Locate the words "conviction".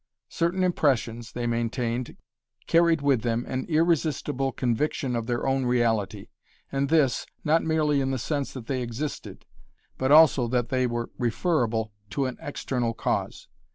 4.51-5.15